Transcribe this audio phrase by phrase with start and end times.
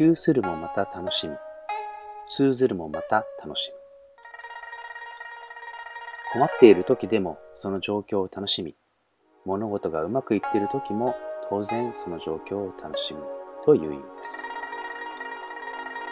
[0.00, 1.36] 窮するもまた楽しみ、
[2.30, 3.76] 通ずるもまた楽しむ。
[6.32, 8.74] 困っている時でもその状況を楽しみ、
[9.44, 11.14] 物事がうまくいっている時も
[11.50, 13.20] 当然その状況を楽しむ
[13.62, 14.02] という意味で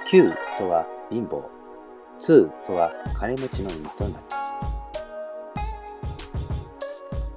[0.05, 0.11] す。
[0.11, 1.43] 窮とは貧乏、
[2.18, 4.20] 通とは金持ちの意味となりま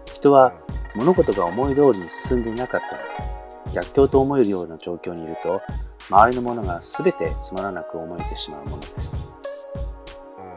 [0.05, 0.15] す。
[0.15, 0.51] 人は
[0.95, 5.61] 物事が思い通りに進んでいなかったり、逆境と思えるような状況にいると、
[6.11, 9.15] 周りのものが全てつまらなく思えてしまうものです。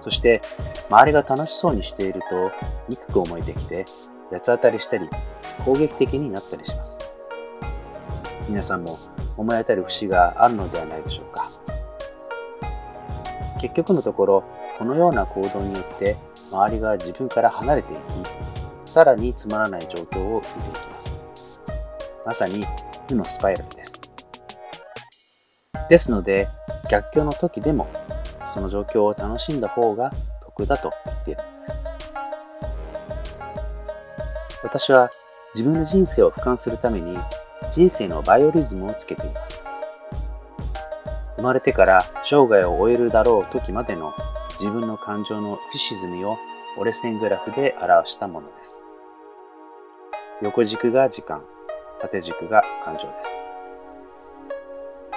[0.01, 0.43] そして、
[0.91, 2.51] 周りが楽しそうにしていると、
[2.89, 3.85] 憎く思えてきて、
[4.33, 5.09] 八つ当たりしたり、
[5.65, 6.99] 攻撃的になったりします。
[8.49, 8.99] 皆さんも
[9.37, 11.49] 思い当たる節があるのではないでしょうか。
[13.61, 14.45] 結局のところ、
[14.77, 16.17] このような行動によって
[16.51, 17.97] 周りが自分から離れてい
[18.85, 21.21] き、さらにつまらない状況を生んでいきます。
[22.27, 22.67] まさに
[23.09, 23.84] 負のスパイラルです。
[25.89, 26.49] ですので、
[26.91, 27.89] 逆境の時でも
[28.53, 30.13] その状況を楽しんだ方が
[30.45, 32.13] 得だと言っているのです。
[34.63, 35.11] 私は
[35.55, 37.17] 自分の人生を俯瞰するために
[37.73, 39.65] 人生のバイオリズムをつけています。
[41.37, 44.13] 生まれてから生涯を終えるだろう時までの
[44.61, 46.37] 自分の感情の浮き沈みを
[46.79, 48.83] 折れ線グラフで表したものです。
[50.43, 51.45] 横軸が時間、
[52.01, 53.54] 縦軸が感情です。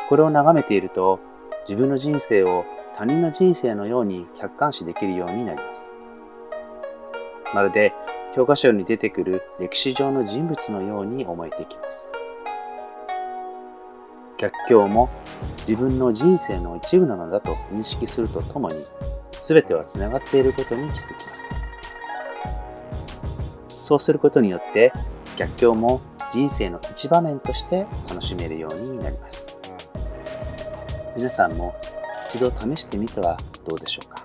[0.09, 1.19] これを眺めていると
[1.67, 5.91] 自分の人生を他人の人生のように客観視できるようになります。
[7.53, 7.94] まるで
[8.35, 12.09] 教科書に出てくる歴史上の人物のように思えてきます。
[14.38, 15.09] 逆境も
[15.67, 18.75] 自分の人生の一部なのだと認識するとともに、
[19.44, 21.28] 全てはつながっていることに気づきます。
[23.69, 24.94] そうすることによって、
[25.38, 26.02] 逆境も
[26.33, 29.47] 人生の一場面として楽しめるようになります。
[31.17, 31.75] 皆さんも
[32.29, 34.16] 一度試してみてはどうでしょうか？